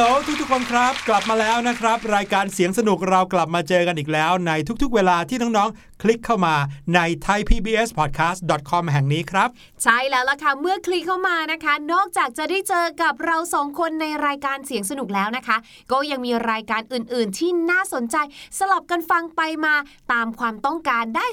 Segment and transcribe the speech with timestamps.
[0.00, 4.52] ฮัลโหลทุกๆคนครับ กลับมาแล้วนะครับ รายการเสียงสนุกเรากลับมาเจอกันอีกแล้ว ใน
[4.82, 6.54] ทุกๆ เวลาที่น้องๆ คลิกเข้ามา
[6.94, 9.48] ใน thaipbspodcast.com แห่งนี้ครับ
[9.82, 15.56] ใช่แล้วล่ะค่ะ เมื่อคลิกเข้ามานะคะ นอกจากจะได้เจอกับเราสองคนในรายการเสียงสนุกแล้วนะคะ
[15.92, 18.16] ก็ยังมีรายการอื่น ๆ ที่น่าสนใจ
[18.58, 19.74] สลับกันฟังไปมา
[20.12, 21.26] ตามความต้องการได้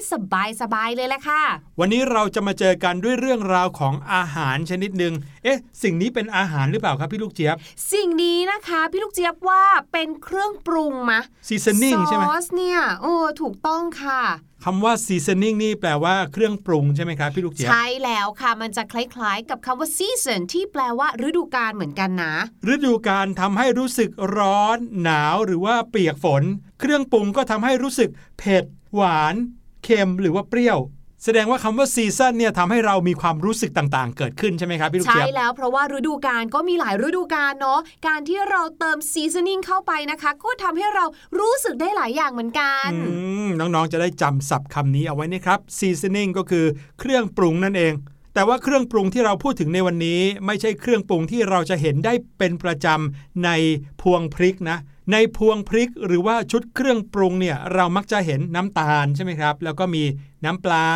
[0.62, 1.42] สบาย ๆ เลยแหละค่ะ
[1.80, 5.14] วันนี้เราจะมาเจอกันด้วยเรื่องราวของอาหารชนิดหนึ่ง
[5.44, 7.56] เอ๊ะ สิ่งนี้เป็นอาหารหรือเปล่าครับพี่ลูกเจี๊ยบ
[7.94, 14.22] สิ่งนี้นะคะพี่ลูกเจี๊ยบว่าเป็นเครื่องปรุงมะ seasoning ใช่ไหมซอสเนี่ยโอ้ถูกต้องค่ะ
[14.64, 22.34] คำว่า seasoning นี่แปลว่าเครื่องปรุงใช่ไหมครับพี่ลูกเจี๊ยบใช่แล้วค่ะ มันจะคล้ายๆ กับคำว่า season ที่แปลว่าฤดูกาลเหมือนกันนะ
[22.74, 26.44] ฤดูการทำให้รู้สึกร้อน หนาวหรือว่าเปียกฝน
[26.80, 28.66] เครื่องปรุงก็ทำให้รู้สึกเผ็ด
[28.96, 29.36] หวาน
[29.84, 30.80] เค็มหรือว่าเปรี้ยว
[31.24, 41.06] แสดงว่าคำว่าซีซันเนี่ยทำให้เรามีความรู้สึกต่างๆ เกิดขึ้นใช่ไหมครับพี่ลูกใช่เจี๊ยบแล้วเพราะว่าฤดูกาลก็มีหลายฤดูกาลเนาะการที่เราเติม seasoning เข้าไปนะคะ ก็ทำให้เรา
[41.40, 43.16] รู้สึกได้หลายอย่างเหมือนกันอื
[43.46, 46.66] มน้องๆจะได้จำศัพท์คำนี้เอาไว้นะครับ seasoning ก็คือ
[47.00, 47.94] เครื่องปรุงนั่นเอง
[48.34, 53.50] แต่ว่าเครื่องปรุงที่เราพูดถึงในวันนี้ ไม่ใช่เครื่องปรุงที่เราจะเห็นได้เป็นประจำใน
[54.02, 54.78] พวงพริกนะ
[55.12, 60.04] ในพวงพริกหรือว่าชุดเครื่องปรุงเนี่ยเรามักจะเห็นน้ำตาลใช่ไหมครับ แล้วก็มี
[60.46, 60.88] น้ำปลา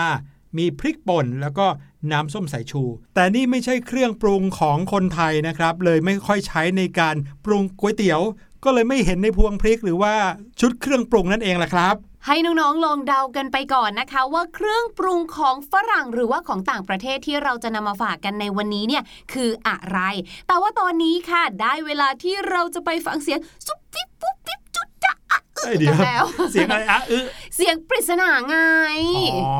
[0.57, 1.67] มีพริกป่น แล้วก็
[2.11, 2.83] น้ำส้มสายชู
[3.15, 7.15] แต่นี่ไม่ใช่เครื่องปรุงของคนไทยนะครับ เลยไม่ค่อยใช้ในการ
[7.45, 8.21] ปรุงก๋วยเตี๋ยว
[8.63, 10.13] ก็เลยไม่เห็นในพวงพริกหรือว่า
[10.59, 19.03] ชุดเครื่องปรุงนั่นเองแหละครับ ให้น้องๆลองเดากันไปก่อนนะคะ ว่าเครื่องปรุงของฝรั่งหรือว่าของต่างประเทศที่เราจะนำมาฝากกันในวันนี้เนี่ย
[19.33, 19.99] คืออะไร
[20.47, 27.19] แต่ว่าตอนนี้ค่ะได้เวลาที่เราจะไปฟังเสียงซุบปิ๊บปุ๊บปิ๊บจุดจะอะอึเอ้ยเดี๋ยวกันแล้ว เสียงอะไรอะอึ
[27.55, 28.57] เสียงปริศนาไง
[29.35, 29.55] อ๋อ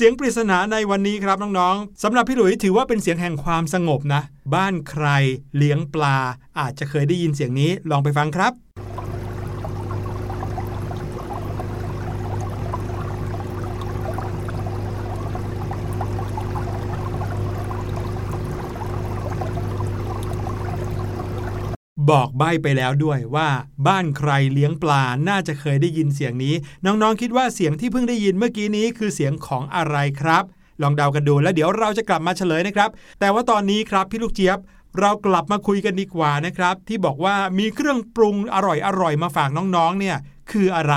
[0.00, 4.22] เสียงปริศนาในวันนี้ครับน้องๆสำหรับพี่หลุยถือว่าเป็นเสียงแห่งความสงบนะ
[4.54, 5.06] บ้านใคร
[5.56, 6.18] เลี้ยงปลา
[6.58, 8.52] อาจจะเคยได้ยินเสียงนี้ลองไปฟังครับ
[22.10, 23.48] บอกใบ้ไปแล้วด้วยว่า
[23.86, 30.44] บ้านใครเลี้ยงปลาน่าจะเคยได้ยินเสียงนี้ น้องๆคิดว่าเสียงที่เพิ่งได้ยินเมื่อกี้นี้คือเสียงของอะไรครับ
[30.82, 32.90] ลองเดากันดูแล้วเดี๋ยวเราจะกลับมาเฉลยนะครับ
[33.20, 34.58] แต่ว่าตอนนี้ครับพี่ลูกเจี๊ยบ
[35.00, 40.16] เรากลับมาคุยกันดีกว่านะครับ ที่บอกว่ามีเครื่องปรุงอร่อยๆมาฝากน้องๆเนี่ย
[40.50, 40.94] คืออะไร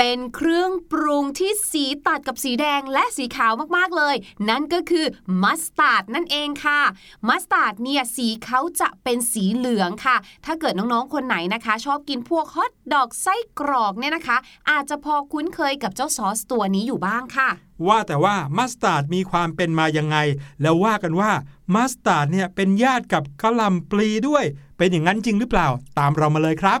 [0.00, 4.14] เป็นเครื่องปรุงที่สีตัดกับสีแดงและสีขาวมากๆเลย
[4.48, 5.06] นั่นก็คือ
[5.42, 6.80] มัสตาร์ดนั่นเองค่ะ
[7.28, 14.36] มัสตาร์ดเนี่ยสีเขาจะเป็นสีเหลืองค่ะ ถ้าเกิดน้องๆคนไหนนะคะ ชอบกินพวกฮอทดอกไส้กรอกเนี่ยนะคะ
[14.70, 17.48] อาจจะพอคุ้นเคยกับเจ้าซอสตัวนี้อยู่บ้างค่ะ
[17.88, 20.16] ว่าแต่ว่ามัสตาร์ดมีความเป็นมายังไง
[20.62, 21.32] แล้วว่ากันว่า
[21.74, 24.44] มัสตาร์ดเนี่ยเป็นญาติกับกะหล่ำปลีด้วย
[24.78, 25.68] เป็นอย่างนั้นจริงหรือเปล่า
[25.98, 26.80] ตามเรามาเลยครับ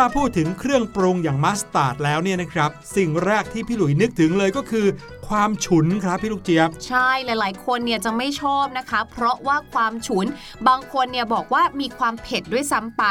[0.00, 4.86] ถ้าพูดถึงเครื่องปรุงอย่างมัสตาร์ดแล้วเนี่ยนะครับ สิ่งแรกที่พี่หลุยนึกถึงเลยก็คือ
[5.28, 10.26] ความฉุนครับพี่ลูกเจี๊ยบ ใช่หลาย ๆ คนเนี่ยจะไม่ชอบนะคะ เพราะว่าความฉุน
[10.68, 13.02] บางคนเนี่ยบอกว่ามีความเผ็ดด้วยซ้ำไป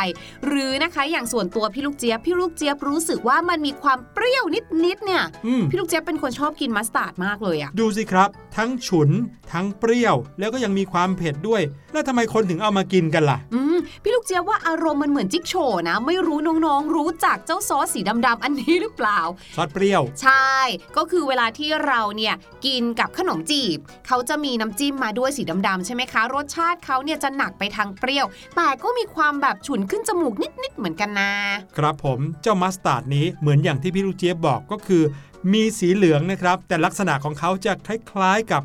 [0.45, 4.43] หรือนะคะอย่างส่วนตัวพี่ลูกเจี๊ยบพี่ลูกเจี๊ยบรู้สึกว่ามันมีความเปรี้ยว
[4.85, 9.09] นิด ๆ เนี่ยอืมพี่ลูกเจี๊ยบเป็นคนชอบกินมัสตาร์ดมากเลยอะดูสิครับ ทั้งฉุน
[9.53, 11.61] ทั้งเปรี้ยว แล้วก็ยังมีความเผ็ดด้วย
[11.93, 15.53] แล้วทำไมคนถึงเอามากินกันล่ะอืมพี่ลูกเจี๊ยบว่าอารมณ์มันเหมือนจิ๊กโฉ่
[15.89, 19.19] นะ ไม่รู้น้องๆ รู้จักเจ้าซอสสีดำๆอันนี้หรือเปล่า
[19.55, 20.51] ซอสเปรี้ยว ใช่
[20.97, 22.33] ก็คือเวลาที่เราเนี่ย
[22.65, 31.31] กินกับขนมจีบ เขาจะมีน้ำจิ้มมาด้วยสีดำๆใช่ไหมคะ รสชาติเขาเนี่ยจะหนักไปทางเปรี้ยว แต่ก็มีความแบบฉุนขึ้นจมูกนิดๆเหมือนกันนะ
[31.77, 35.03] ครับผมเจ้ามัสตาร์ดนี้เหมือนอย่างที่พี่ลูกเจี๊ยบบอกก็คือ
[35.53, 38.63] มีสีเหลืองนะครับ แต่ลักษณะของเขาจะคล้ายๆกับ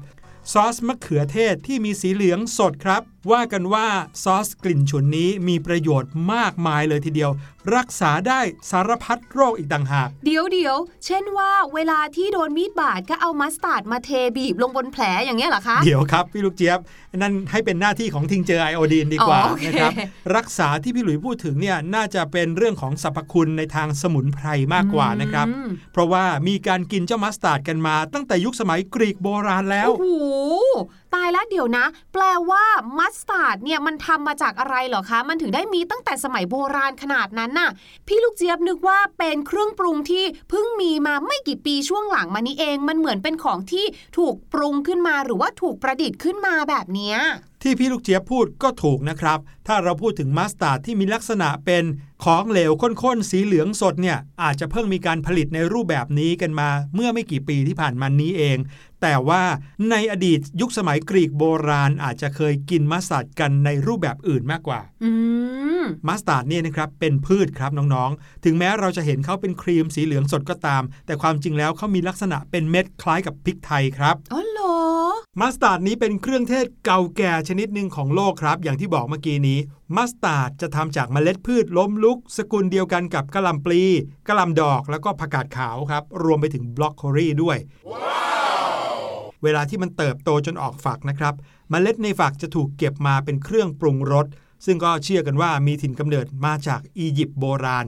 [0.53, 3.87] ซอสมะเขือเทศที่มีสีเหลืองสดครับว่ากันว่า
[4.23, 7.31] ซอสกลิ่นฉุนนี้มีประโยชน์มากมายเลยทีเดียว
[7.77, 16.79] รักษาได้สารพัดโรคอีกต่างหาก เดี๋ยวเดี๋ยวเช่นว่าเวลาที่โดนมีดบาดก็เอามัสตาร์ดมาเทบีบลงบนแผลอย่างเงี้ยเหรอคะ เดี๋ยวครับ พี่ลูกเจี๊ยบ
[17.17, 19.93] นั่นให้เป็นหน้าที่ของทิงเจอไอโอดีนดีกว่าอ๋อโอเคนะครับ
[20.37, 30.07] รักษาที่พี่หลุยพูดถึงเนี่ยน่าจะเป็นเรื่องของสรรพคุณในทางสมุนไพรมากกว่านะครับอืมเพราะว่ามีการกินเจ้ามัสตาร์ดกันมาตั้งแต่ยุคสมัยกรีกโบราณแล้วโอ้โห
[31.15, 32.65] ตายแล้วเดี๋ยวนะ แปลว่า
[32.99, 37.71] มัสตาร์ดเนี่ยมันทำมาจากอะไรเหรอคะ มันถึงได้มีตั้งแต่สมัยโบราณขนาดนั้นน่ะ
[38.07, 43.85] พี่ลูกเจี๊ยบนึกว่าเป็นเครื่องปรุงที่เพิ่งมีมาไม่กี่ปีช่วงหลังมานี้เอง มันเหมือนเป็นของที่
[44.19, 47.19] ถูกปรุงขึ้นมาหรือว่าถูกประดิษฐ์ขึ้นมาแบบเนี้ย
[47.63, 51.85] ที่พี่ลูกเจี๊ยบพูดก็ถูกนะครับ ถ้าเราพูดถึงมัสตาร์ดที่มีลักษณะเป็น
[52.25, 58.59] ของเหลวข้นๆ สีเหลืองสดเนี่ย อาจจะเพิ่งมีการผลิตในรูปแบบนี้กันมา เมื่อไม่กี่ปีที่ผ่านมานี้เอง
[59.03, 59.43] แต่ว่า
[59.91, 65.11] ในอดีตยุคสมัยกรีกโบราณอาจจะเคยกินมัสตาร์ดกันในรูปแบบอื่นมากกว่าอื
[65.83, 74.77] มมัสตาร์ดเนี่ยนะครับเป็นพืชครับน้องๆ ถึงแม้เราจะเห็นเขาเป็นครีมสีเหลืองสดก็ตาม แต่ความจริงแล้วเขามีลักษณะเป็นเม็ดคล้ายกับพริกไทยครับอ๋อเหรอ
[75.41, 79.59] มัสตาร์ดนี้เป็นเครื่องเทศเก่าแก่ชนิดหนึ่งของโลกครับ อย่างที่บอกเมื่อกี้นี้
[79.97, 83.83] มัสตาร์ดจะทำจากเมล็ดพืชล้มลุก สกุลเดียวกันกับกะหล่ำปลี
[84.29, 87.59] กะหล่ำดอกแล้วก็ผักกาดขาวครับ รวมไปถึงบรอกโคลีด้วย
[89.43, 91.35] เวลาที่มันเติบโตจนออกฝักนะครับ
[91.71, 94.27] เมล็ดในฝักจะถูกเก็บมาเป็นเครื่องปรุงรส
[94.65, 97.87] ซึ่งก็เชื่อกันว่ามีถิ่นกำเนิดมาจากอียิปต์โบราณ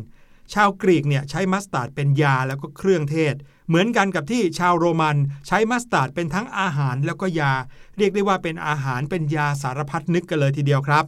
[0.53, 3.35] ชาวกรีกเนี่ยใช้มัสตาร์ดเป็นยาแล้วก็เครื่องเทศ
[3.73, 7.53] เหมือนกันกับที่ชาวโรมันใช้มัสตาร์ดเป็นทั้งอาหารแล้วก็ยา
[7.97, 11.05] เรียกได้ว่าเป็นอาหารเป็นยาสารพัดนึกกันเลยทีเดียวครับ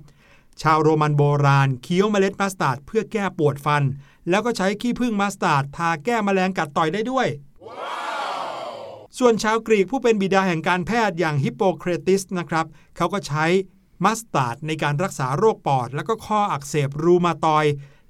[0.62, 3.82] ชาวโรมันโบราณเคี้ยวเมล็ดมัสตาร์ดเพื่อแก้ปวดฟัน
[4.28, 7.26] แล้วก็ใช้ขี้ผึ้งมัสตาร์ดทาแก้แมลงกัดต่อยได้ด้วย
[9.18, 12.66] ส่วนชาวกรีกผู้เป็นบิดาแห่งการแพทย์อย่างฮิปโปเครติสนะครับ
[12.96, 13.44] เขาก็ใช้
[14.04, 17.64] มัสตาร์ดในการรักษาโรคปอด แล้วก็ข้ออักเสบรูมาตอยด์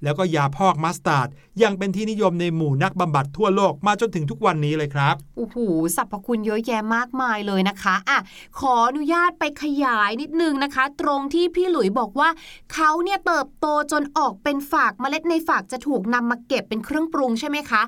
[0.05, 1.27] แล้วก็ยาพอกมัสตาร์ด
[1.63, 5.57] ยังเป็นที่นิยมในหมู่นักบำบัดทั่วโลกมาจนถึงทุกวันนี้เลยครับโอ้โห
[5.95, 8.19] สรรพคุณเยอะแยะมากมายเลยนะคะอะ
[8.59, 12.29] ขออนุญาตไปขยายนิดนึงนะคะ ตรงที่พี่หลุยบอกว่า
[12.73, 17.81] เขาเนี่ยเติบโตจนออกเป็นฝักเมล็ดในฝักจะถูกนำมาเก็บเป็นเครื่องปรุงใช่ไหมคะ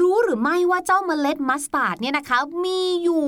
[0.00, 3.24] รู้หรือไม่ว่าเจ้าเมล็ดมัสตาร์ดเนี่ยนะคะ มีอยู่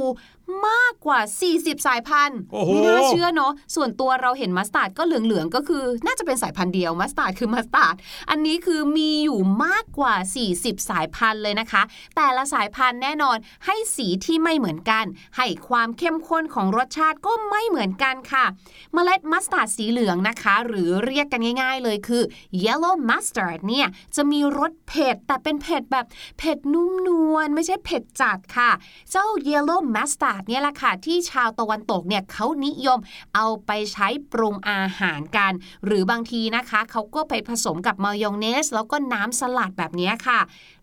[0.67, 1.21] มากกว่า
[1.52, 7.95] 40 สายพันธุ์โอ้โหไม่น่าเชื่อเนาะส่วนตัวเราเห็นมัสตาร์ดก็เหลืองๆ ก็คือน่าจะเป็นสายพันธุ์เดียวมัสตาร์ดคือมัสตาร์ด
[8.31, 10.14] อันนี้คือมีอยู่มากกว่า
[10.52, 11.83] 40 สายพันธุ์เลยนะคะ
[12.17, 13.37] แต่ละสายพันธุ์แน่นอน
[13.67, 15.05] ให้สีที่ไม่เหมือนกัน
[15.37, 18.45] ให้ความเข้มข้นของรสชาติก็ไม่เหมือนกันค่ะ
[18.93, 22.23] เมล็ดมัสตาร์ดสีเหลืองนะคะ หรือเรียกกันง่าย ๆ เลยคือ
[22.64, 23.87] yellow mustard เนี่ย
[24.17, 26.07] จะมีรสเผ็ดแต่เป็นเผ็ดแบบ
[26.38, 28.71] เผ็ดนุ่มนวลไม่ใช่เผ็ดจัดค่ะ
[29.11, 32.99] เจ้า yellow mustard เนี่ยแหละค่ะที่ชาวตะวันตกเนี่ยเขานิยม
[33.35, 35.52] เอาไปใช้ปรุงอาหารกัน
[35.87, 40.40] หรือบางทีนะคะเขาก็ไปผสมกับมายองเนส แล้วก็น้ำสลัดแบบนี้ค่ะ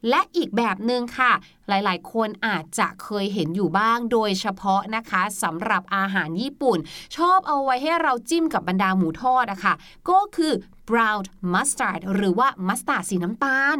[0.09, 1.31] และอีกแบบหนึ่งค่ะ
[1.69, 6.77] หลายๆ คนอาจจะเคยเห็นอยู่บ้างโดยเฉพาะนะคะสำหรับอาหารญี่ปุ่น
[7.17, 9.73] ชอบเอาไว้ให้เราจิ้มกับบรรดาหมูทอดอะค่ะ
[10.09, 10.53] ก็คือ
[10.93, 13.77] brown mustard หรือว่ามัสตาร์ดสีน้ำตาล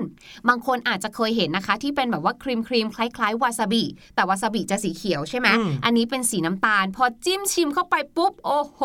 [0.48, 3.84] บางคนอาจจะเคยเห็นนะคะ ที่เป็นแบบว่าครีมครีมๆคล้ายๆวาซาบิ
[4.16, 8.80] แต่วาซาบิจะสีเขียวใช่ไหมอืมอันนี้เป็นสีน้ำตาล พอจิ้มชิมเข้าไปปุ๊บ โอ้โห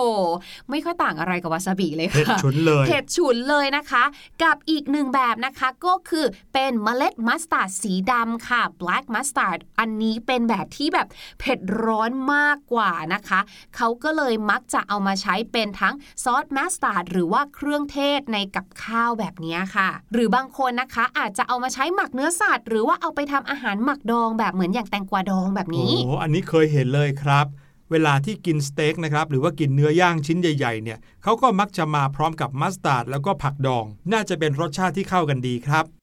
[0.70, 4.04] ไม่ค่อยต่างอะไรกับวาซาบิเลยเผ็ดค่ะฉุนเลยเผ็ดฉุนเลยนะคะ
[4.42, 11.08] กับอีกหนึ่งแบบนะคะก็คือเป็นเมล็ดมัสตาร์ดสีดำค่ะ black mustard อันนี้เป็นแบบที่แบบ
[11.40, 13.40] เผ็ดร้อนมากกว่านะคะ
[13.76, 15.94] เขาก็เลยมักจะเอามาใช้เป็นทั้ง
[16.24, 27.46] ซอสมัสตาร์ดหรือว่าเครื่องเทศในกับข้าวแบบนี้ค่ะ หรือบางคนนะคะอาจจะเอามาใช้หมักเนื้อสัตว์ หรือว่าเอาไปทำอาหารหมักดองแบบเหมือนอย่างแตงกวาดองแบบโอ้นี้โหอันนี้เคยเห็นเลยครับ
[27.90, 35.99] เวลาที่กินสเต็กนะครับหรือว่ากินเนื้อย่างชิ้นใหญ่ๆเนี่ยเขาก็มักจะมาพร้อมกับมัสตาร์ดแล้วก็ผักดอง น่าจะเป็นรสชาติที่เข้ากันดีครับ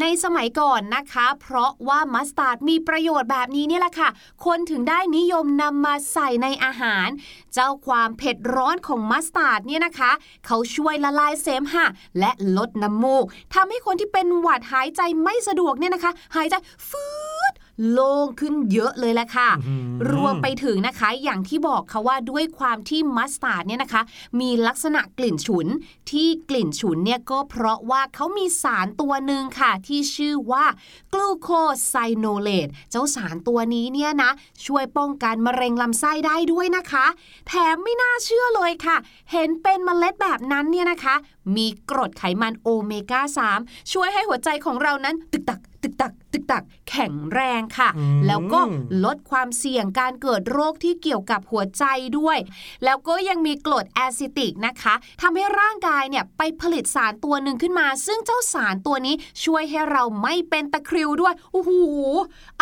[0.00, 4.08] ในสมัยก่อนนะคะ เพราะว่ามัสตาร์ดมีประโยชน์แบบนี้เนี่ยแหละค่ะ
[4.46, 7.08] คนถึงได้นิยมนำมาใส่ในอาหาร
[7.54, 10.10] เจ้าความเผ็ดร้อนของมัสตาร์ดเนี่ยนะคะ
[10.46, 11.86] เขาช่วยละลายเสมหะ
[12.18, 16.54] และลดน้ำมูกทำให้คนที่เป็นหวัดหายใจไม่สะดวกเนี่ยนะคะ หายใจ
[16.88, 17.06] ฟื
[17.50, 17.52] ด
[17.90, 24.02] โล่งขึ้นเยอะเลยแหละค่ะอื้อหือรวมไปถึงนะคะอย่างที่บอกค่ะว่าด้วยความที่มัสตาร์ดเนี่ยนะคะ
[24.40, 25.66] มีลักษณะกลิ่นฉุน
[26.10, 30.64] ที่กลิ่นฉุนเนี่ยก็เพราะว่าเขามีสารตัวหนึ่งค่ะ ที่ชื่อว่า
[31.12, 31.48] กลูโค
[31.88, 34.30] ไซโนเลตเจ้าสารตัวนี้เนี่ยนะ
[34.66, 37.06] ช่วยป้องกันมะเร็งลำไส้ได้ด้วยนะคะ
[37.48, 38.96] แถมไม่น่าเชื่อเลยค่ะ
[39.32, 41.14] เห็นเป็นเมล็ดแบบนั้นเนี่ยนะคะ
[41.56, 43.20] มีกรดไขมันโอเมก้า
[43.56, 46.12] 3ช่วยให้หัวใจของเรานั้นตึกตักตึกตัก
[46.50, 48.60] ตึกตักแข็งแรงค่ะอืมแล้วก็
[49.04, 51.84] ลดความเสี่ยงการเกิดโรคที่เกี่ยวกับหัวใจ
[52.18, 52.38] ด้วย
[52.84, 59.14] แล้วก็ยังมีกรดแอซิติกนะคะทำให้ร่างกายเนี่ยไปผลิตสารตัวหนึ่งขึ้นมา ซึ่งเจ้าสารตัวนี้
[59.44, 61.72] ช่วยให้เราไม่เป็นตะคริวด้วยโอ้โห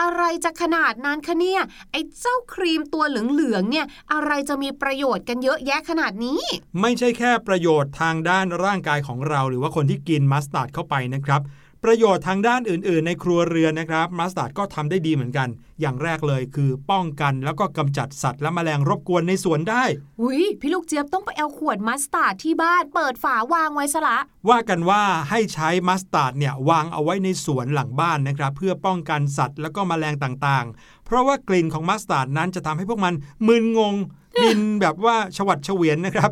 [0.00, 6.40] อะไรจะขนาดนั้นคะเนี่ยไอ้เจ้าครีมตัวเหลืองๆเนี่ยอะไรจะมีประโยชน์กันเยอะแยะขนาดนี้
[6.80, 11.42] ไม่ใช่แค่ประโยชน์ทางด้านร่างกายของเรา หรือว่าคนที่กินมัสตาร์ดเข้าไปนะครับ
[11.85, 15.49] ประโยชน์ทางด้านอื่น ๆ ในครัวเรือนนะครับมัสตาร์ดก็ทำได้ดีเหมือนกัน
[15.80, 19.85] อย่างแรกเลยคือป้องกันแล้วก็กำจัดสัตว์และแมลงรบกวนในสวนได้
[20.20, 24.18] หุยพี่ลูกเจี๊ยบต้องไปเอาขวดมัสตาร์ดที่บ้านเปิดฝาวางไว้ซะละ
[24.49, 33.14] ว่ากันว่าให้ใช้มัสตาร์ดเนี่ยวางเอาไว้ในสวนหลังบ้านนะครับ เพื่อป้องกันสัตว์แล้วก็แมลงต่างๆ เพราะว่ากลิ่นของมัสตาร์ดนั้นจะทำให้พวกมัน
[33.47, 33.94] มึนงง
[34.42, 36.30] บินแบบว่าฉวัดเฉวียนนะครับ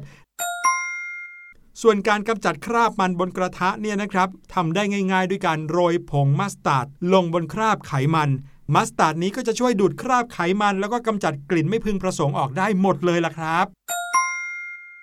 [1.83, 8.31] ส่วนการกำจัดคราบมันบนกระทะเนี่ยนะครับทำได้ง่าย ๆ ด้วยการโรยผงมัสตาร์ดลงบนคราบไขมัน
[8.75, 13.67] มัสตาร์ดนี้ก็จะช่วยดูดคราบไขมัน แล้วก็กำจัดกลิ่นไม่พึงประสงค์ออกได้หมดเลยล่ะครับ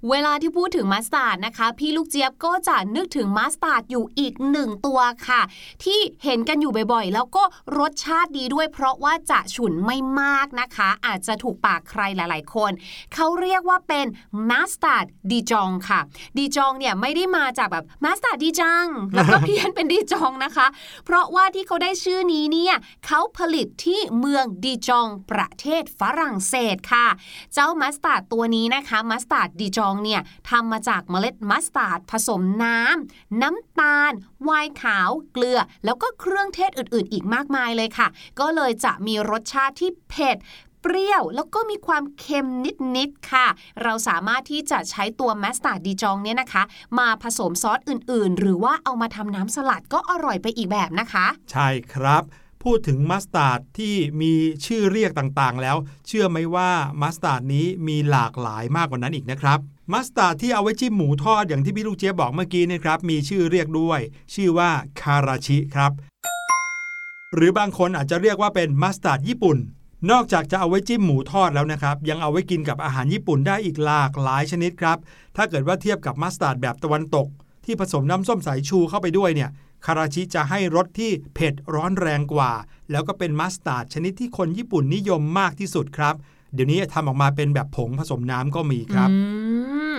[0.10, 5.42] เวลาที่พูดถึงมัสตาร์ดนะคะ พี่ลูกเจี๊ยบก็จะนึกถึงมัสตาร์ดอยู่อีกหนึ่งตัวค่ะ
[5.84, 7.44] ที่เห็นกันอยู่บ่อยๆ แล้วก็
[7.80, 12.72] รสชาติดีด้วย เพราะว่าจะฉุนไม่มากนะคะ อาจจะถูกปากใครหลายๆ คน
[13.14, 14.06] เขาเรียกว่าเป็น
[14.50, 16.00] มัสตาร์ดดีจองค่ะ
[16.38, 20.68] ดีจองเนี่ยไม่ได้มาจากแบบมัสตาร์ดดีจัง แล้วก็เพี้ยนเป็นดีจองนะคะ
[21.06, 27.08] เพราะว่าที่เขาได้ชื่อนี้เนี่ยเขาผลิตที่เมืองดีจองประเทศฝรั่งเศสค่ะ
[27.54, 34.12] เจ้ามัสตาร์ดตัวนี้นะคะมัสตาร์ดดีจองเนี่ยทำมาจากเมล็ดมัสตาร์ดผสมน้ำ น้ำตาล
[34.44, 38.08] ไวน์ขาว เกลือ แล้วก็เครื่องเทศอื่น ๆ อีกมากมายเลยค่ะ
[38.40, 40.38] ก็เลยจะมีรสชาติที่เผ็ด
[40.82, 42.50] เปรี้ยวแล้วก็มีความเค็ม
[42.98, 43.48] นิด ๆ ค่ะ
[43.84, 46.64] เราสามารถที่จะใช้ตัวมัสตาร์ดดีจองเนี่ยนะคะ
[47.00, 52.24] มาผสมซอสอื่น ๆ หรือว่าเอามาทำน้ำสลัดก็อร่อยไปอีกแบบนะคะ ใช่ครับ
[52.64, 54.34] พูดถึงมัสตาร์ดที่มี
[54.66, 55.78] ชื่อเรียกต่างๆ แล้ว
[56.08, 59.60] เชื่อไหมว่ามัสตาร์ดนี้มีหลากหลายมากกว่านั้นอีกนะครับ
[59.94, 64.00] มัสตาร์ดที่เอาไว้จิ้มหมูทอดอย่างที่พี่ลูกเจี๊ยบบอกเมื่อกี้นะครับมีชื่อเรียกด้วย
[64.34, 64.70] ชื่อว่า
[65.02, 65.92] คาราชิครับ
[67.36, 69.58] หรือบางคนอาจจะเรียกว่าเป็นมัสตาร์ดญี่ปุ่น
[70.12, 74.98] นอกจากจะเอาไว้จิ้มหมูทอดแล้วนะครับ ยังเอาไว้กินกับอาหารญี่ปุ่นได้อีกหลากหลายชนิดครับ
[75.36, 77.28] ถ้าเกิดว่าเทียบกับมัสตาร์ดแบบตะวันตก
[77.66, 79.50] ที่ผสมน้ำส้มสายชูเข้าไปด้วยเนี่ย
[79.86, 82.52] คาราชิจะให้รสที่เผ็ดร้อนแรงกว่า
[82.92, 86.16] แล้วก็เป็นมัสตาร์ดชนิดที่คนญี่ปุ่นนิยมมากที่สุดครับ
[86.54, 89.18] เดี๋ยวนี้ทำออกมาเป็นแบบผงผสมน้ำก็มีครับอื
[89.96, 89.98] ม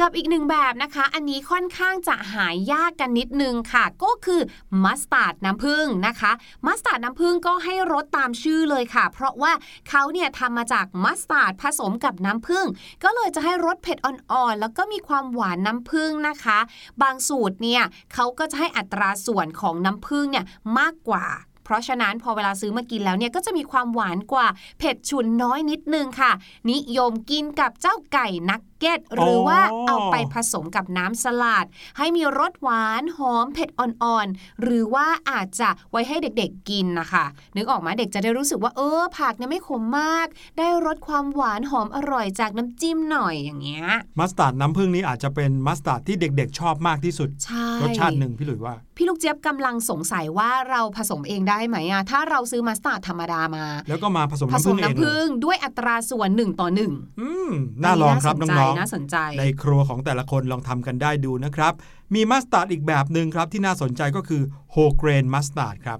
[0.00, 4.40] กับอีกหนึ่งแบบนะคะ อันนี้ค่อนข้างจะหายยากกันนิดนึงค่ะ ก็คือ
[4.84, 6.32] มัสตาร์ดน้ำผึ้งนะคะ
[6.66, 9.52] มัสตาร์ดน้ำผึ้งก็ให้รสตามชื่อเลยค่ะ เพราะว่า
[9.88, 12.66] เขาเนี่ยทำมาจากมัสตาร์ดผสมกับน้ำผึ้ง
[13.04, 16.58] ก็เลยจะให้รสเผ็ดอ่อนๆ แล้วก็มีความหวานน้ำผึ้งนะคะ
[17.02, 17.82] บางสูตรเนี่ย
[18.14, 20.44] เขาก็จะให้อัตราส่วนของน้ำผึ้งเนี่ย
[20.78, 21.26] มากกว่า
[21.64, 24.46] เพราะฉะนั้นพอเวลาซื้อมากินแล้วเนี่ยก็จะมีความหวานกว่า
[24.78, 26.32] เผ็ดฉุนน้อยนิดนึงค่ะ
[26.70, 31.66] นิยมกินกับเจ้าไก่นัก เก็ตหรือว่าอ๋อเอาไปผสมกับน้ำสลัด
[31.98, 37.24] ให้มีรสหวานหอมเผ็ดอ่อนๆ หรือว่าอาจจะไว้ให้เด็กๆกินนะคะ
[37.56, 40.26] นึกออกไหมาเด็กจะได้รู้สึกว่าเออผักเนี่ยไม่ขมมาก
[40.58, 57.50] ได้รสความหวานหอมอร่อยจากน้ำจิ้มหน่อยอย่างเงี้ยมัสตาร์ดน้ำผึ้งนี้อาจจะเป็นมัสตาร์ดที่เด็กๆ ชอบมากที่สุดใช่รสชาติหนึ่งพี่หลุยว่า พี่ลูกเจี๊ยบกำลังสงสัยว่าเราผสมเองได้ไหมอะถ้าเราซื้อมัสตาร์ดธรรมดามา แล้วก็มาผสมผน้ำสผึ้มงเองน้ำเลผึ้ยงด้วยอัตราส่วน1ต่อ1อืม
[57.82, 61.72] น่าลองครับน่าสนใจน้องน่าสนใจๆในครัวของแต่ละคนลองทำกันได้ดูนะครับ
[62.14, 65.98] มีมัสตาร์ดอีกแบบหนึ่งครับที่น่าสนใจก็คือ whole grain มัสตาร์ดครับ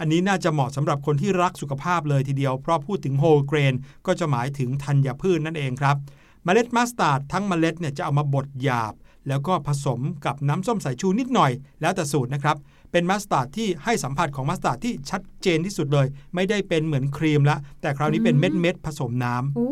[0.00, 3.74] อันนี้น่าจะเหมาะสำหรับคนที่รักสุขภาพเลยทีเดียว เพราะพูดถึง whole grain
[4.06, 5.96] ก็จะหมายถึงธัญพืชนั่นเองครับ
[6.44, 8.94] เมล็ดมัสตาร์ดทั้งเมล็ดเนี่ยจะเอามาบดหยาบ
[9.28, 12.56] แล้วก็ผสมกับน้ำส้มสายชูนิดหน่อย แล้วแต่สูตรนะครับ
[12.92, 19.70] เป็นมัสตาร์ดที่ให้สัมผัสของมัสตาร์ดที่ชัดเจนที่สุดเลย ไม่ได้เป็นเหมือนครีมละ แต่คราวนี้เป็นเม็ดเม็ดๆผสมน้ำอู้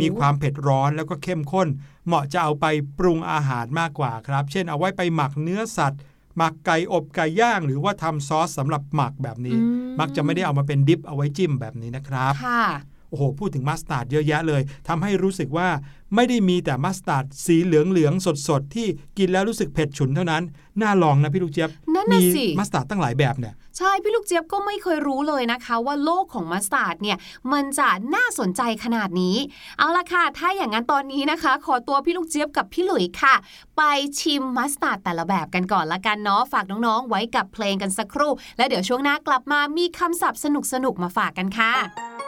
[0.00, 1.68] มีความเผ็ดร้อนแล้วก็เข้มข้น
[2.06, 2.66] เหมาะจะเอาไป
[2.98, 6.00] ปรุงอาหารมากกว่าครับ เช่นเอาไว้ไปหมักเนื้อสัตว์
[6.36, 9.56] หมักไก่อบไก่ย่าง หรือว่าทำซอสสำหรับหมักแบบนี้
[10.00, 12.64] มักจะไม่ได้เอามาเป็น dip เอาไว้จิ้มแบบนี้นะครับค่ะ
[13.08, 15.68] โอ้โหพูดถึงมัสตาร์ดเยอะแยะเลยทำให้รู้สึกว่า
[16.14, 18.86] ไม่ได้มีแต่มัสตาร์ดสีเหลืองๆสดๆที่
[19.18, 20.42] กินแล้วรู้สึกเผ็ดฉุนเท่านั้น
[20.82, 27.18] น่าลองนะพี่ลูกเจี๊ยบนั่นน่ะมีสิมัสตาร์ดตั้งหลายแบบเนี่ยใช่พี่ลูกเจี๊ยบก็ไม่เคยรู้เลยนะคะ ว่าโลกของมัสตาร์ดเนี่ย
[27.52, 29.36] มันจะน่าสนใจขนาดนี้
[29.78, 33.34] เอาละค่ะ ถ้าอย่างนั้นตอนนี้นะคะ ขอตัวพี่ลูกเจี๊ยบกับพี่หลุยค่ะ
[33.76, 33.82] ไป
[34.20, 42.25] ชิมมัสตาร์ดแต่ละแบบกันก่อนละกันเนาะฝากน้องๆ ไว้กับเพลงกันสักครู่ แล้วเดี๋ยวช่วงหน้ากลับมามีคำศัพท์สนุกๆมาฝากกันค่ะ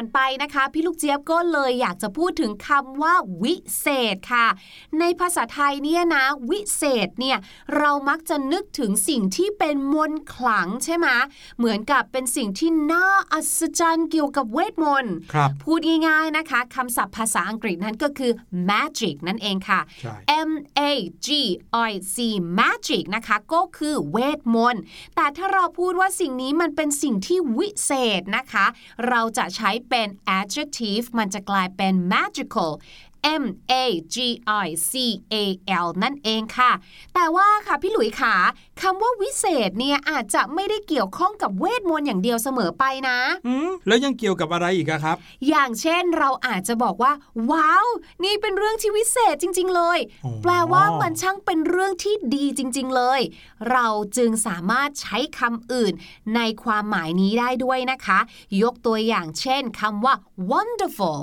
[0.00, 4.46] านไปนะคะ พี่ลูกเจี๊ยบก็เลยอยากจะพูดถึงคำว่าวิเศษค่ะ
[5.00, 7.38] ในภาษาไทยเนี่ยนะ วิเศษเนี่ย
[7.76, 11.06] เรามักจะนึกถึงสิ่งที่เป็นมนต์ขลังใช่ไหม
[11.58, 18.32] เหมือนกับเป็นสิ่งที่น่าอัศจรรย์เกี่ยวกับเวทมนต์ครับพูดง่ายๆนะคะคำศัพท์ภาษาอังกฤษนั้นก็คือ
[18.70, 20.14] magic นั่นเองค่ะใช่
[20.48, 20.82] M A
[21.26, 21.28] G
[21.90, 22.16] I C
[22.58, 24.82] magic นะคะก็คือเวทมนต์
[25.16, 28.66] แต่ถ้าเราพูดว่าสิ่งนี้มันเป็นสิ่งที่วิเศษนะคะ
[29.08, 30.08] เราจะใช้เป็น็น
[30.38, 32.70] adjective มันจะกลายเป็น magical
[33.42, 33.74] M A
[34.14, 34.16] G
[34.64, 34.92] I C
[35.32, 35.34] A
[35.84, 36.72] L นั่นเองค่ะ
[37.14, 38.34] แต่ว่าค่ะพี่หลุยขา
[38.80, 45.16] คำว่าวิเศษเนี่ยอาจจะไม่ได้เกี่ยวข้องกับเวทมนต์อย่างเดียวเสมอไปนะอืมแล้วยังเกี่ยวกับอะไรอีกอะครับ
[45.48, 47.12] อย่างเช่นเราอาจจะบอกว่า
[47.50, 47.86] ว้าว
[48.24, 53.20] นี่เป็นเรื่องที่วิเศษจริง ๆ เลยอ๋อแปลว่ามันช่างเป็นเรื่องที่ดีจริง ๆ เลย
[53.70, 55.92] เราจึงสามารถใช้คำอื่น
[56.36, 58.18] ในความหมายนี้ได้ด้วยนะคะ
[58.62, 60.14] ยกตัวอย่างเช่นคำว่า
[60.50, 61.20] wonderful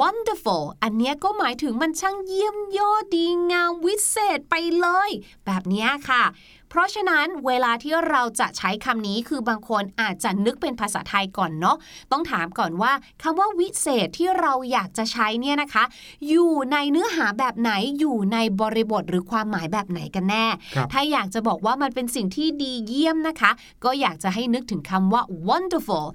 [0.00, 5.10] wonderful อันเนี้ยก็หมายถึงมันช่างเยี่ยมยอดดีงามวิเศษไปเลย
[5.44, 6.22] แบบนี้ค่ะ
[6.72, 11.76] เพราะฉะนั้นเวลาที่เราจะใช้คำนี้คือบางคนอาจจะนึกเป็นภาษาไทยก่อนเนาะ
[12.12, 15.84] ต้องถามก่อนว่าคำว่าวิเศษที่เราอยากจะใช้เนี่ยนะคะ
[16.28, 23.50] อยู่ในเนื้อหาแบบไหนอยู่ในบริบทหรือความหมายแบบไหนกันแน่ครับถ้าอยากจะบอกว่ามันเป็นสิ่งที่ดีเยี่ยมนะคะ
[23.84, 26.06] ก็อยากจะให้นึกถึงคำว่า wonderful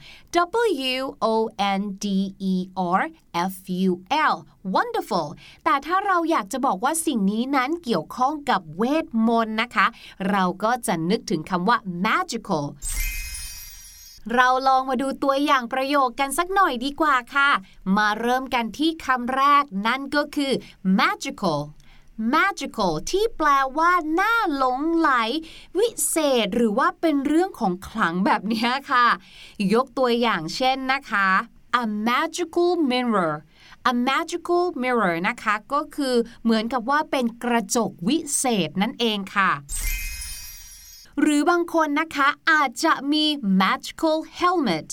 [0.94, 1.36] W O
[1.80, 2.06] N D
[2.52, 2.54] E
[3.00, 3.02] R
[3.52, 3.54] F
[3.90, 3.92] U
[4.34, 4.36] L
[4.76, 5.28] wonderful
[5.64, 9.88] แต่ถ้าเราอยากจะบอกว่าสิ่งนี้นั้นเกี่ยวข้องกับเวทมนต์นะคะ
[10.30, 12.66] เราก็จะนึกถึงคำว่า magical
[14.36, 17.50] เราลองมาดูตัวอย่างประโยคกันสักหน่อยดีกว่าค่ะ
[17.98, 20.52] มาเริ่มกันที่คำแรกนั่นก็คือ
[21.00, 21.60] magical
[22.34, 25.12] magical ที่แปลว่าน่าหลงไหล
[25.78, 29.08] วิเศษหรือว่าเป็นเรื่องของขลังแบบนี้ค่ะ
[29.74, 31.30] ยกตัวอย่างเช่นนะคะ
[31.82, 33.34] a magical mirror
[33.90, 39.52] a magical mirror นะคะ ก็คือเหมือนกับว่าเป็นกระจกวิเศษนั่นเองค่ะ
[41.22, 43.26] หรือบางคนนะคะอาจจะมี
[43.62, 44.90] magical helmet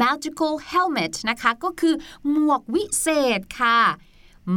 [0.00, 1.94] magical helmet นะคะก็คือ
[2.30, 3.80] หมวกวิเศษค่ะ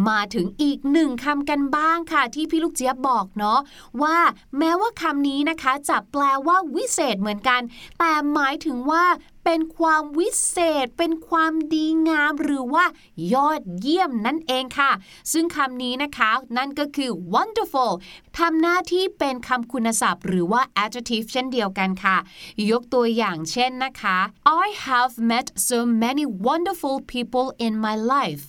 [0.10, 3.60] มาถึงอีกหนึ่งคำกันบ้างค่ะ ที่พี่ลูกเจี๊ยบบอกเนาะ
[4.02, 4.18] ว่า
[4.58, 7.62] แม้ว่าคำนี้นะคะจะแปลว่าวิเศษเหมือนกัน
[8.00, 9.04] แต่หมายถึงว่า
[9.52, 12.86] เป็นความวิเศษ เป็นความดีงามหรือว่า
[13.34, 14.92] ยอดเยี่ยมนั่นเองค่ะ
[15.32, 17.94] ซึ่งคำนี้นะคะนั่นก็คือ wonderful
[18.38, 22.18] ทำหน้าที่เป็นคำคุณศัพท์ หรือว่า adjective เช่นเดียวกันค่ะ
[22.72, 24.18] ยกตัวอย่างเช่นนะคะ
[24.64, 28.46] I have met so many wonderful people in my life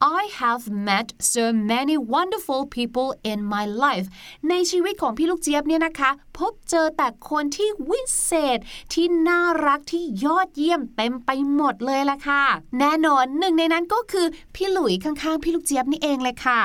[0.00, 4.06] I have met so many wonderful people in my life
[4.48, 8.58] ในชีวิตของพี่ลูกเจี๊ยบเนี่ยนะคะ พบเจอแต่คนที่วิเศษ
[8.92, 12.44] ที่น่ารักที่ยอดเยี่ยมเต็มไปหมดเลยละค่ะ
[12.78, 16.60] แน่นอนหนึ่งในนั้นก็คือพี่หลุยข้างๆ พี่ลูกเจี๊ยบนี่เองเลยค่ะ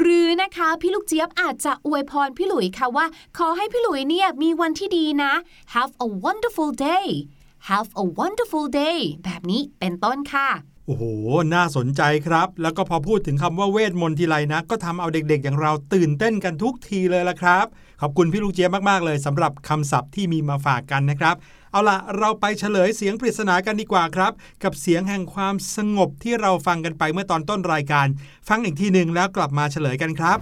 [0.00, 3.06] หรือนะคะพี่ลูกเจี๊ยบอาจจะอวยพรพี่หลุยค่ะว่า
[3.38, 5.32] ขอให้พี่หลุยเนี่ยมีวันที่ดีนะ
[5.74, 7.08] Have a wonderful day
[7.68, 10.48] Have a wonderful day แบบนี้เป็นต้นค่ะ
[10.90, 11.06] โอ้โห
[11.54, 17.66] น่าสนใจครับ แล้วก็พอพูดถึงคำว่าเวทมนต์ทีไรนะ ก็ทำเอาเด็กๆ อย่างเราตื่นเต้นกันทุกทีเลยละครับ
[18.00, 21.36] ขอบคุณพี่ลูกเจี๊ยบมากๆเลยสำหรับคำศัพท์ที่มีมาฝากกันนะครับ
[21.72, 28.06] เอาล่ะ เราไปเฉลยเสียงปริศนากันดีกว่าครับ กับเสียงแห่งความสงบที่เราฟังกันไปเมื่อตอนต้นรายการ
[28.48, 30.38] ฟังอีกทีหนึ่งแล้วกลับมาเฉลยกันครับ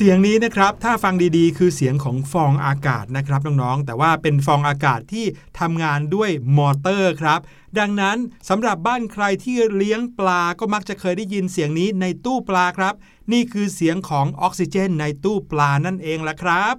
[0.00, 5.26] เสียงนี้นะครับถ้าฟังดีๆ คือเสียงของฟองอากาศนะครับน้องๆแต่ว่าเป็นฟองอากาศที่
[5.60, 7.40] ทำงานด้วยมอเตอร์ครับ
[7.78, 8.16] ดังนั้น
[8.48, 12.94] สำหรับบ้านใครที่เลี้ยงปลาก็มักจะเคยได้ยินเสียงนี้ในตู้ปลาครับ
[13.32, 16.74] นี่คือเสียงของออกซิเจนในตู้ปลานั่นเองล่ะครับ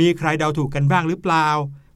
[0.00, 1.48] มีใครเดาถูกกันบ้างหรือเปล่า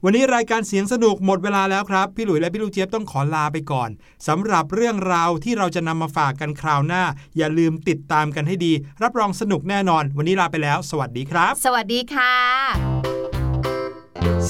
[0.05, 3.89] วันนี้รายการเสียงสนุกหมดเวลาแล้วครับ พี่หลุยและพี่ลูกเจี๊ยบต้องขอลาไปก่อน
[4.27, 7.03] สำหรับเรื่องราวที่เราจะนำมาฝากกันคราวหน้า
[7.37, 12.35] อย่าลืมติดตามกันให้ดี รับรองสนุกแน่นอน วันนี้ลาไปแล้ว สวัสดีครับ สวัสดีค่ะ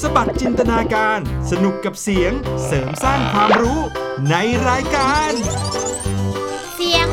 [0.00, 1.18] สบัดจินตนาการ
[1.50, 2.32] สนุกกับเสียง
[2.66, 3.80] เสริมสร้างความรู้
[4.30, 4.34] ใน
[4.68, 5.32] รายการ
[6.76, 7.06] เสียง